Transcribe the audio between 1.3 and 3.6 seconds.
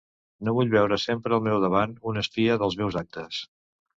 al meu davant un espia dels meus actes.